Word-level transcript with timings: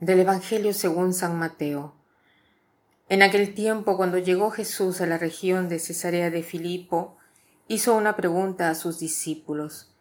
Del 0.00 0.20
Evangelio 0.20 0.74
según 0.74 1.14
San 1.14 1.38
Mateo. 1.38 1.94
En 3.08 3.22
aquel 3.22 3.54
tiempo, 3.54 3.96
cuando 3.96 4.18
llegó 4.18 4.50
Jesús 4.50 5.00
a 5.00 5.06
la 5.06 5.16
región 5.16 5.70
de 5.70 5.78
Cesarea 5.78 6.28
de 6.28 6.42
Filipo, 6.42 7.16
hizo 7.66 7.94
una 7.94 8.14
pregunta 8.14 8.68
a 8.68 8.74
sus 8.74 8.98
discípulos. 8.98 9.96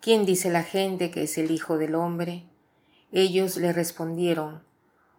¿Quién 0.00 0.26
dice 0.26 0.48
la 0.48 0.62
gente 0.62 1.10
que 1.10 1.24
es 1.24 1.38
el 1.38 1.50
Hijo 1.50 1.76
del 1.76 1.96
Hombre? 1.96 2.46
Ellos 3.10 3.56
le 3.56 3.72
respondieron, 3.72 4.62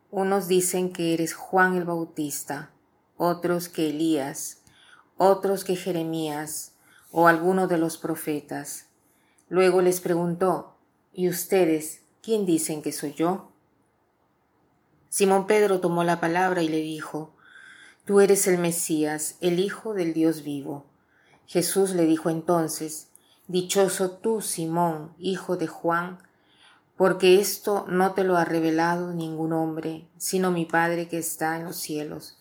unos 0.09 0.47
dicen 0.47 0.93
que 0.93 1.13
eres 1.13 1.33
Juan 1.33 1.75
el 1.75 1.83
Bautista, 1.83 2.71
otros 3.17 3.67
que 3.67 3.89
Elías, 3.89 4.61
otros 5.17 5.65
que 5.65 5.75
Jeremías, 5.75 6.75
o 7.11 7.27
alguno 7.27 7.67
de 7.67 7.77
los 7.77 7.97
profetas. 7.97 8.85
Luego 9.49 9.81
les 9.81 9.99
preguntó, 9.99 10.77
¿y 11.11 11.27
ustedes 11.27 12.03
quién 12.21 12.45
dicen 12.45 12.81
que 12.81 12.93
soy 12.93 13.11
yo? 13.11 13.52
Simón 15.13 15.45
Pedro 15.45 15.79
tomó 15.79 16.03
la 16.03 16.19
palabra 16.19 16.63
y 16.63 16.67
le 16.67 16.79
dijo, 16.79 17.35
Tú 18.03 18.19
eres 18.19 18.47
el 18.47 18.57
Mesías, 18.57 19.35
el 19.41 19.59
Hijo 19.59 19.93
del 19.93 20.11
Dios 20.11 20.41
vivo. 20.41 20.87
Jesús 21.45 21.91
le 21.91 22.07
dijo 22.07 22.31
entonces, 22.31 23.09
Dichoso 23.47 24.09
tú, 24.09 24.41
Simón, 24.41 25.13
hijo 25.19 25.55
de 25.55 25.67
Juan, 25.67 26.17
porque 26.97 27.39
esto 27.39 27.85
no 27.87 28.13
te 28.13 28.23
lo 28.23 28.37
ha 28.37 28.45
revelado 28.45 29.13
ningún 29.13 29.53
hombre, 29.53 30.07
sino 30.17 30.49
mi 30.49 30.65
Padre 30.65 31.07
que 31.07 31.19
está 31.19 31.57
en 31.57 31.65
los 31.65 31.75
cielos. 31.75 32.39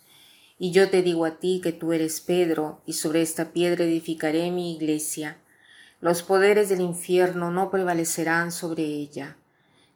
Y 0.58 0.70
yo 0.70 0.88
te 0.88 1.02
digo 1.02 1.26
a 1.26 1.32
ti 1.32 1.60
que 1.62 1.72
tú 1.72 1.92
eres 1.92 2.22
Pedro, 2.22 2.80
y 2.86 2.94
sobre 2.94 3.20
esta 3.20 3.52
piedra 3.52 3.84
edificaré 3.84 4.50
mi 4.50 4.74
iglesia. 4.74 5.36
Los 6.00 6.22
poderes 6.22 6.70
del 6.70 6.80
infierno 6.80 7.50
no 7.50 7.70
prevalecerán 7.70 8.50
sobre 8.50 8.84
ella. 8.84 9.36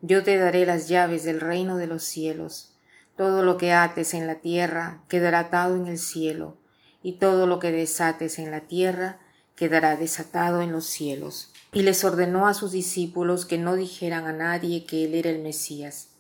Yo 0.09 0.23
te 0.23 0.39
daré 0.39 0.67
las 0.67 0.87
llaves 0.87 1.25
del 1.25 1.41
reino 1.41 1.79
de 1.79 1.89
los 1.89 2.05
cielos. 2.05 2.71
Todo 3.17 3.43
lo 3.43 3.57
que 3.57 3.73
ates 3.73 4.15
en 4.15 4.29
la 4.29 4.37
tierra 4.37 5.03
quedará 5.09 5.41
atado 5.41 5.75
en 5.75 5.89
el 5.89 5.99
cielo, 5.99 6.59
y 7.03 7.15
todo 7.15 7.49
lo 7.49 7.59
que 7.59 7.73
desates 7.73 8.39
en 8.39 8.53
la 8.53 8.61
tierra 8.61 9.19
quedará 9.57 9.97
desatado 9.97 10.63
en 10.63 10.71
los 10.71 10.87
cielos. 10.87 11.53
Y 11.73 11.83
les 11.83 12.05
ordenó 12.05 12.47
a 12.47 12.55
sus 12.55 12.71
discípulos 12.71 13.47
que 13.47 13.59
no 13.59 13.75
dijeran 13.75 14.29
a 14.29 14.33
nadie 14.33 14.85
que 14.85 15.07
él 15.07 15.15
era 15.15 15.31
el 15.31 15.41
Mesías. 15.41 16.11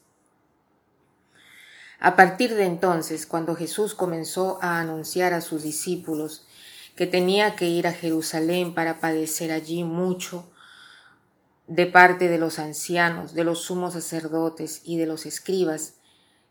A 2.01 2.17
partir 2.17 2.57
de 2.57 2.65
entonces, 2.65 3.25
cuando 3.25 3.55
Jesús 3.55 3.95
comenzó 3.95 4.59
a 4.63 4.81
anunciar 4.81 5.33
a 5.33 5.41
sus 5.41 5.63
discípulos 5.63 6.45
que 6.97 7.07
tenía 7.07 7.55
que 7.55 7.69
ir 7.69 7.87
a 7.87 7.93
Jerusalén 7.93 8.75
para 8.75 8.99
padecer 8.99 9.53
allí 9.53 9.85
mucho, 9.85 10.51
de 11.67 11.87
parte 11.87 12.29
de 12.29 12.39
los 12.39 12.59
ancianos, 12.59 13.35
de 13.35 13.45
los 13.45 13.63
sumos 13.63 13.95
sacerdotes 13.95 14.83
y 14.85 14.99
de 14.99 15.07
los 15.07 15.27
escribas, 15.27 15.95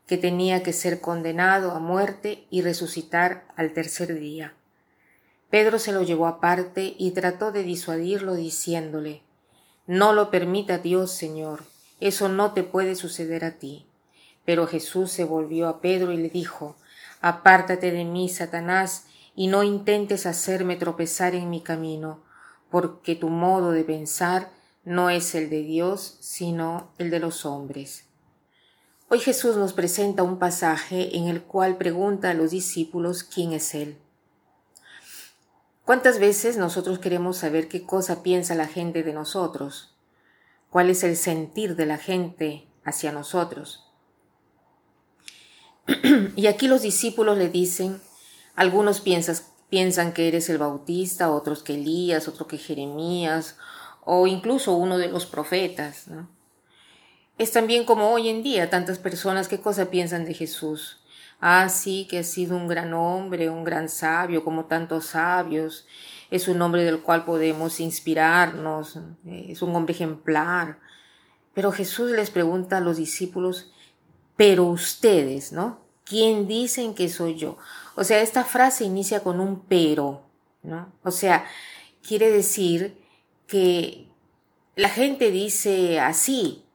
que 0.08 0.18
tenía 0.18 0.62
que 0.62 0.74
ser 0.74 1.02
condenado 1.02 1.72
a 1.72 1.80
muerte 1.80 2.46
y 2.50 2.62
resucitar 2.62 3.48
al 3.56 3.74
tercer 3.74 4.14
día. 4.20 4.54
Pedro 5.50 5.80
se 5.80 5.92
lo 5.92 6.04
llevó 6.04 6.28
aparte 6.28 6.96
y 6.98 7.12
trató 7.12 7.52
de 7.52 7.64
disuadirlo 7.64 8.36
diciéndole 8.36 9.22
No 9.88 10.14
lo 10.14 10.30
permita 10.30 10.78
Dios, 10.78 11.12
Señor, 11.12 11.64
eso 12.00 12.30
no 12.30 12.54
te 12.54 12.64
puede 12.64 12.96
suceder 12.96 13.46
a 13.46 13.52
ti. 13.52 13.86
Pero 14.44 14.68
Jesús 14.68 15.12
se 15.12 15.24
volvió 15.24 15.68
a 15.68 15.82
Pedro 15.82 16.12
y 16.12 16.18
le 16.18 16.30
dijo 16.30 16.76
Apártate 17.22 17.92
de 17.92 18.04
mí, 18.04 18.30
Satanás, 18.30 19.06
y 19.36 19.48
no 19.48 19.64
intentes 19.64 20.26
hacerme 20.26 20.76
tropezar 20.76 21.34
en 21.36 21.50
mi 21.50 21.62
camino, 21.62 22.20
porque 22.70 23.16
tu 23.16 23.30
modo 23.30 23.72
de 23.72 23.84
pensar 23.84 24.50
no 24.86 25.10
es 25.10 25.34
el 25.36 25.50
de 25.50 25.64
Dios, 25.64 26.18
sino 26.22 26.92
el 27.00 27.10
de 27.10 27.20
los 27.20 27.46
hombres. 27.46 28.06
Hoy 29.10 29.20
Jesús 29.20 29.58
nos 29.58 29.74
presenta 29.74 30.24
un 30.24 30.40
pasaje 30.40 31.18
en 31.18 31.28
el 31.28 31.42
cual 31.42 31.78
pregunta 31.78 32.30
a 32.30 32.34
los 32.34 32.52
discípulos 32.52 33.24
quién 33.24 33.54
es 33.54 33.74
Él. 33.76 33.98
¿Cuántas 35.84 36.20
veces 36.20 36.58
nosotros 36.58 37.00
queremos 37.00 37.38
saber 37.38 37.68
qué 37.68 37.84
cosa 37.86 38.24
piensa 38.24 38.56
la 38.56 38.68
gente 38.68 39.04
de 39.04 39.14
nosotros? 39.14 39.96
¿Cuál 40.70 40.90
es 40.90 41.04
el 41.04 41.16
sentir 41.16 41.76
de 41.76 41.86
la 41.86 41.98
gente 41.98 42.68
hacia 42.84 43.12
nosotros? 43.12 43.92
y 46.36 46.48
aquí 46.48 46.68
los 46.68 46.82
discípulos 46.82 47.38
le 47.38 47.50
dicen, 47.50 48.02
algunos 48.56 49.02
piensan 49.70 50.14
que 50.14 50.28
eres 50.28 50.50
el 50.50 50.58
Bautista, 50.58 51.32
otros 51.32 51.62
que 51.62 51.76
Elías, 51.76 52.28
otros 52.28 52.48
que 52.48 52.58
Jeremías, 52.58 53.58
o 54.06 54.28
incluso 54.28 54.74
uno 54.74 54.98
de 54.98 55.10
los 55.10 55.26
profetas. 55.26 56.06
Es 57.38 57.52
también 57.52 57.84
como 57.84 58.12
hoy 58.12 58.30
en 58.30 58.44
día 58.44 58.70
tantas 58.70 59.00
personas 59.00 59.48
qué 59.48 59.60
cosa 59.60 59.90
piensan 59.90 60.26
de 60.26 60.34
Jesús. 60.34 61.02
Ah, 61.42 61.68
sí, 61.68 62.08
que 62.10 62.20
ha 62.20 62.24
sido 62.24 62.56
un 62.56 62.68
gran 62.68 62.94
hombre, 62.94 63.50
un 63.50 63.64
gran 63.66 63.90
sabio, 63.90 64.44
como 64.46 64.66
tantos 64.66 65.08
sabios. 65.08 65.86
Es 66.32 66.48
un 66.48 66.62
hombre 66.62 66.84
del 66.84 67.02
cual 67.02 67.26
podemos 67.26 67.80
inspirarnos, 67.80 69.00
es 69.26 69.62
un 69.62 69.76
hombre 69.76 69.94
ejemplar. 69.94 70.80
Pero 71.54 71.72
Jesús 71.72 72.12
les 72.12 72.30
pregunta 72.30 72.78
a 72.78 72.82
los 72.82 72.98
discípulos, 72.98 73.72
pero 74.38 74.66
ustedes, 74.66 75.52
¿no? 75.52 75.80
¿Quién 76.04 76.48
dicen 76.48 76.94
que 76.94 77.10
soy 77.10 77.36
yo? 77.36 77.58
O 77.96 78.04
sea, 78.04 78.22
esta 78.22 78.44
frase 78.44 78.84
inicia 78.84 79.22
con 79.22 79.40
un 79.40 79.62
pero, 79.62 80.24
¿no? 80.64 80.94
O 81.04 81.12
sea, 81.12 81.46
quiere 82.08 82.30
decir 82.30 83.05
que 83.48 84.08
la 84.76 84.90
gente 84.90 85.32
dice 85.32 86.00
así, 86.00 86.66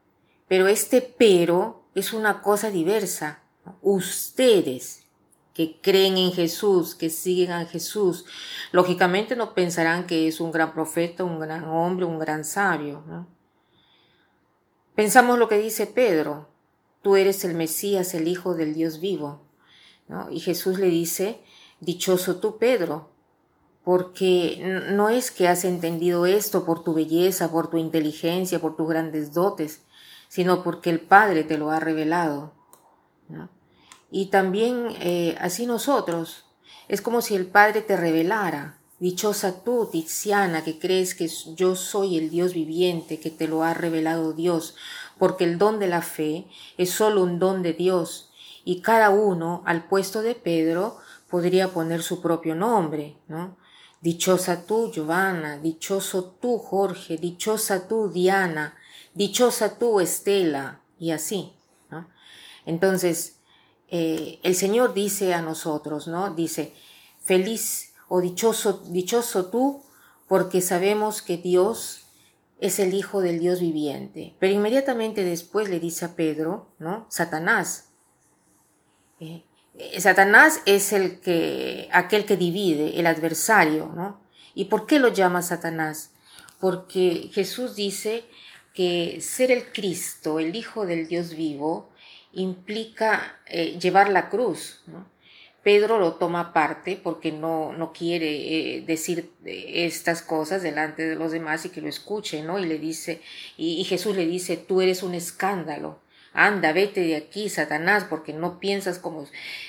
pero 0.48 0.68
este 0.68 1.00
pero 1.00 1.84
es 1.94 2.12
una 2.12 2.42
cosa 2.42 2.70
diversa. 2.70 3.42
Ustedes 3.82 5.04
que 5.54 5.80
creen 5.80 6.16
en 6.16 6.32
Jesús, 6.32 6.94
que 6.94 7.10
siguen 7.10 7.52
a 7.52 7.66
Jesús, 7.66 8.24
lógicamente 8.72 9.36
no 9.36 9.54
pensarán 9.54 10.06
que 10.06 10.28
es 10.28 10.40
un 10.40 10.52
gran 10.52 10.72
profeta, 10.72 11.24
un 11.24 11.40
gran 11.40 11.64
hombre, 11.64 12.06
un 12.06 12.18
gran 12.18 12.44
sabio. 12.44 13.26
Pensamos 14.94 15.38
lo 15.38 15.48
que 15.48 15.58
dice 15.58 15.86
Pedro, 15.86 16.48
tú 17.02 17.16
eres 17.16 17.44
el 17.44 17.54
Mesías, 17.54 18.14
el 18.14 18.28
Hijo 18.28 18.54
del 18.54 18.74
Dios 18.74 19.00
vivo. 19.00 19.42
Y 20.30 20.40
Jesús 20.40 20.78
le 20.78 20.86
dice, 20.86 21.40
dichoso 21.80 22.36
tú, 22.36 22.58
Pedro, 22.58 23.09
porque 23.90 24.84
no 24.92 25.08
es 25.08 25.32
que 25.32 25.48
has 25.48 25.64
entendido 25.64 26.24
esto 26.24 26.64
por 26.64 26.84
tu 26.84 26.94
belleza, 26.94 27.50
por 27.50 27.70
tu 27.70 27.76
inteligencia, 27.76 28.60
por 28.60 28.76
tus 28.76 28.88
grandes 28.88 29.32
dotes, 29.32 29.82
sino 30.28 30.62
porque 30.62 30.90
el 30.90 31.00
Padre 31.00 31.42
te 31.42 31.58
lo 31.58 31.72
ha 31.72 31.80
revelado. 31.80 32.52
Y 34.08 34.26
también 34.26 34.90
eh, 35.00 35.36
así 35.40 35.66
nosotros, 35.66 36.44
es 36.86 37.02
como 37.02 37.20
si 37.20 37.34
el 37.34 37.46
Padre 37.46 37.82
te 37.82 37.96
revelara. 37.96 38.78
Dichosa 39.00 39.64
tú, 39.64 39.88
Tiziana, 39.90 40.62
que 40.62 40.78
crees 40.78 41.16
que 41.16 41.28
yo 41.56 41.74
soy 41.74 42.16
el 42.16 42.30
Dios 42.30 42.54
viviente, 42.54 43.18
que 43.18 43.32
te 43.32 43.48
lo 43.48 43.64
ha 43.64 43.74
revelado 43.74 44.34
Dios, 44.34 44.76
porque 45.18 45.42
el 45.42 45.58
don 45.58 45.80
de 45.80 45.88
la 45.88 46.02
fe 46.02 46.46
es 46.78 46.90
solo 46.90 47.24
un 47.24 47.40
don 47.40 47.64
de 47.64 47.72
Dios, 47.72 48.30
y 48.64 48.82
cada 48.82 49.10
uno 49.10 49.64
al 49.66 49.88
puesto 49.88 50.22
de 50.22 50.36
Pedro 50.36 50.98
podría 51.28 51.72
poner 51.72 52.04
su 52.04 52.22
propio 52.22 52.54
nombre, 52.54 53.16
¿no? 53.26 53.58
Dichosa 54.00 54.64
tú, 54.64 54.90
Giovanna, 54.90 55.58
dichoso 55.58 56.24
tú, 56.40 56.58
Jorge, 56.58 57.18
dichosa 57.18 57.86
tú, 57.86 58.08
Diana, 58.08 58.74
dichosa 59.14 59.78
tú, 59.78 60.00
Estela, 60.00 60.80
y 60.98 61.10
así. 61.10 61.52
¿no? 61.90 62.08
Entonces, 62.64 63.40
eh, 63.88 64.38
el 64.42 64.54
Señor 64.54 64.94
dice 64.94 65.34
a 65.34 65.42
nosotros, 65.42 66.06
¿no? 66.06 66.34
Dice, 66.34 66.72
feliz 67.20 67.92
o 68.08 68.20
dichoso, 68.20 68.82
dichoso 68.88 69.46
tú, 69.46 69.82
porque 70.28 70.60
sabemos 70.60 71.22
que 71.22 71.36
Dios 71.36 72.06
es 72.60 72.78
el 72.78 72.94
Hijo 72.94 73.20
del 73.20 73.40
Dios 73.40 73.60
viviente. 73.60 74.36
Pero 74.38 74.54
inmediatamente 74.54 75.24
después 75.24 75.68
le 75.68 75.80
dice 75.80 76.04
a 76.04 76.14
Pedro, 76.14 76.68
¿no? 76.78 77.06
Satanás. 77.08 77.90
Eh, 79.18 79.44
Satanás 79.98 80.62
es 80.66 80.92
el 80.92 81.20
que, 81.20 81.88
aquel 81.92 82.24
que 82.24 82.36
divide, 82.36 82.98
el 82.98 83.06
adversario, 83.06 83.92
¿no? 83.94 84.20
¿Y 84.54 84.66
por 84.66 84.86
qué 84.86 84.98
lo 84.98 85.08
llama 85.08 85.42
Satanás? 85.42 86.10
Porque 86.58 87.30
Jesús 87.32 87.76
dice 87.76 88.24
que 88.74 89.20
ser 89.20 89.50
el 89.50 89.72
Cristo, 89.72 90.38
el 90.38 90.54
Hijo 90.54 90.86
del 90.86 91.08
Dios 91.08 91.34
vivo, 91.34 91.90
implica 92.32 93.40
eh, 93.46 93.78
llevar 93.78 94.10
la 94.10 94.28
cruz. 94.28 94.82
¿no? 94.86 95.06
Pedro 95.62 95.98
lo 95.98 96.14
toma 96.14 96.40
aparte 96.40 96.98
porque 97.02 97.32
no, 97.32 97.72
no 97.72 97.92
quiere 97.92 98.76
eh, 98.76 98.82
decir 98.82 99.32
estas 99.44 100.22
cosas 100.22 100.62
delante 100.62 101.06
de 101.06 101.16
los 101.16 101.32
demás 101.32 101.64
y 101.64 101.70
que 101.70 101.80
lo 101.80 101.88
escuche, 101.88 102.42
¿no? 102.42 102.58
Y 102.58 102.66
le 102.66 102.78
dice, 102.78 103.20
y 103.56 103.82
Jesús 103.84 104.16
le 104.16 104.26
dice, 104.26 104.56
tú 104.56 104.80
eres 104.80 105.02
un 105.02 105.14
escándalo 105.14 106.00
anda, 106.32 106.72
vete 106.72 107.00
de 107.00 107.16
aquí, 107.16 107.48
Satanás, 107.48 108.04
porque 108.08 108.32
no 108.32 108.60
piensas 108.60 108.98
como 108.98 109.26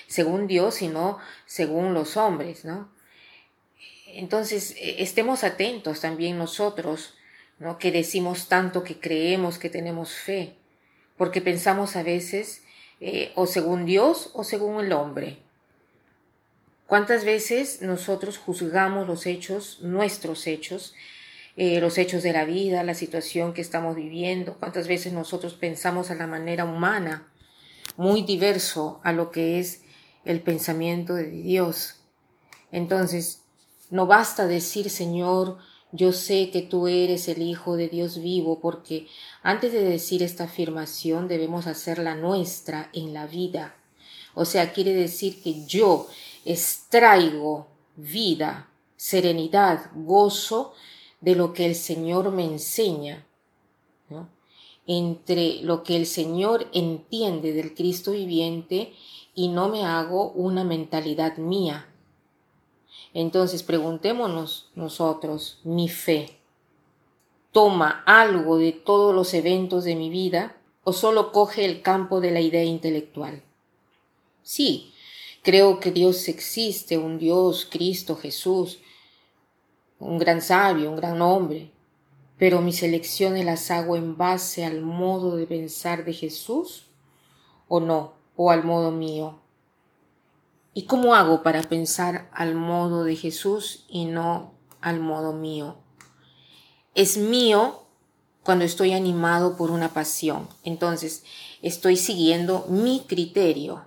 según 0.07 0.47
Dios, 0.47 0.75
sino 0.75 1.17
según 1.45 1.93
los 1.93 2.17
hombres, 2.17 2.65
¿no? 2.65 2.89
Entonces, 4.07 4.75
e, 4.77 5.01
estemos 5.01 5.43
atentos 5.43 6.01
también 6.01 6.37
nosotros, 6.37 7.15
¿no? 7.59 7.77
Que 7.77 7.91
decimos 7.91 8.47
tanto 8.47 8.83
que 8.83 8.99
creemos 8.99 9.57
que 9.57 9.69
tenemos 9.69 10.13
fe. 10.13 10.55
porque 11.17 11.39
pensamos 11.39 11.95
a 11.97 12.01
veces 12.01 12.63
eh, 12.99 13.31
o 13.35 13.45
según 13.45 13.85
Dios 13.85 14.31
o 14.33 14.43
según 14.43 14.83
el 14.83 14.91
hombre. 14.91 15.37
¿Cuántas 16.87 17.25
veces 17.25 17.83
nosotros 17.83 18.39
juzgamos 18.39 19.07
los 19.07 19.27
hechos, 19.27 19.79
nuestros 19.81 20.47
hechos, 20.47 20.95
eh, 21.57 21.80
los 21.81 21.98
hechos 21.98 22.24
de 22.24 22.33
la 22.33 22.45
vida, 22.45 22.83
la 22.83 22.94
situación 22.94 23.53
que 23.53 23.62
estamos 23.62 23.95
viviendo? 23.95 24.56
¿Cuántas 24.59 24.88
veces 24.88 25.13
nosotros 25.13 25.53
pensamos 25.53 26.12
a 26.12 26.15
la 26.15 26.27
manera 26.27 26.65
humana, 26.65 27.31
muy 27.98 28.24
diverso 28.24 29.01
a 29.03 29.12
lo 29.12 29.31
que 29.31 29.59
es 29.59 29.81
el 30.25 30.42
pensamiento 30.42 31.15
de 31.15 31.30
Dios? 31.30 32.01
Entonces, 32.71 33.42
no 33.89 34.07
basta 34.07 34.48
decir, 34.48 34.89
Señor, 34.89 35.57
yo 35.92 36.13
sé 36.13 36.50
que 36.51 36.62
tú 36.62 36.88
eres 36.88 37.27
el 37.27 37.42
Hijo 37.42 37.75
de 37.75 37.89
Dios 37.89 38.21
vivo, 38.21 38.59
porque 38.62 39.07
antes 39.44 39.74
de 39.74 39.83
decir 39.83 40.24
esta 40.24 40.45
afirmación 40.45 41.27
debemos 41.27 41.68
hacerla 41.68 42.15
nuestra 42.15 42.89
en 42.94 43.13
la 43.13 43.27
vida. 43.27 43.75
O 44.33 44.45
sea, 44.45 44.71
quiere 44.71 44.94
decir 44.94 45.44
que 45.44 45.65
yo 45.65 46.07
extraigo 46.45 47.68
vida, 47.97 48.69
serenidad, 48.95 49.92
gozo 49.94 50.74
de 51.21 51.35
lo 51.35 51.53
que 51.53 51.65
el 51.65 51.75
Señor 51.75 52.31
me 52.31 52.44
enseña, 52.44 53.25
entre 54.88 55.62
lo 55.62 55.83
que 55.83 55.95
el 55.95 56.06
Señor 56.06 56.68
entiende 56.73 57.53
del 57.53 57.73
Cristo 57.73 58.12
viviente 58.12 58.94
y 59.33 59.47
no 59.47 59.69
me 59.69 59.85
hago 59.85 60.31
una 60.31 60.63
mentalidad 60.63 61.38
mía. 61.38 61.88
Entonces 63.13 63.63
preguntémonos 63.63 64.69
nosotros, 64.75 65.59
mi 65.63 65.88
fe, 65.88 66.39
¿toma 67.51 68.03
algo 68.06 68.57
de 68.57 68.71
todos 68.71 69.13
los 69.13 69.33
eventos 69.33 69.83
de 69.83 69.95
mi 69.95 70.09
vida 70.09 70.57
o 70.83 70.94
solo 70.94 71.31
coge 71.31 71.63
el 71.65 71.81
campo 71.81 72.19
de 72.19 72.31
la 72.31 72.41
idea 72.41 72.63
intelectual? 72.63 73.44
Sí, 74.41 74.91
Creo 75.44 75.79
que 75.79 75.91
Dios 75.91 76.27
existe, 76.27 77.00
un 77.00 77.18
Dios, 77.18 77.68
Cristo, 77.69 78.15
Jesús, 78.15 78.77
un 80.01 80.18
gran 80.18 80.42
sabio, 80.42 80.89
un 80.89 80.98
gran 80.98 81.21
hombre, 81.21 81.71
pero 82.38 82.62
mis 82.62 82.81
elecciones 82.81 83.45
las 83.45 83.69
hago 83.69 83.95
en 83.95 84.18
base 84.18 84.65
al 84.65 84.81
modo 84.81 85.36
de 85.36 85.45
pensar 85.45 86.03
de 86.03 86.13
Jesús 86.13 86.88
o 87.68 87.80
no, 87.80 88.13
o 88.36 88.51
al 88.51 88.63
modo 88.63 88.92
mío. 88.92 89.39
¿Y 90.74 90.86
cómo 90.86 91.13
hago 91.13 91.44
para 91.44 91.62
pensar 91.63 92.30
al 92.33 92.56
modo 92.56 93.03
de 93.03 93.15
Jesús 93.15 93.86
y 93.88 94.06
no 94.06 94.53
al 94.81 95.00
modo 95.00 95.33
mío? 95.33 95.75
Es 96.95 97.18
mío 97.18 97.83
cuando 98.44 98.65
estoy 98.65 98.94
animado 98.94 99.56
por 99.56 99.69
una 99.69 99.89
pasión. 99.89 100.47
Entonces, 100.63 101.24
estoy 101.62 101.95
siguiendo 101.95 102.65
mi 102.69 103.06
criterio 103.07 103.86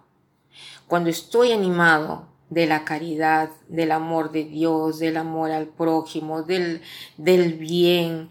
cuando 0.87 1.10
estoy 1.10 1.52
animado 1.52 2.28
de 2.50 2.67
la 2.67 2.85
caridad, 2.85 3.50
del 3.69 3.93
amor 3.93 4.32
de 4.32 4.44
Dios, 4.44 4.99
del 4.99 5.17
amor 5.17 5.50
al 5.50 5.69
prójimo, 5.69 6.43
del, 6.43 6.82
del 7.17 7.55
bien, 7.55 8.31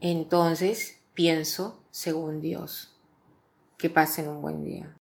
entonces 0.00 1.00
pienso 1.14 1.82
según 1.90 2.40
Dios. 2.40 2.92
Que 3.78 3.90
pasen 3.90 4.28
un 4.28 4.40
buen 4.40 4.64
día. 4.64 4.96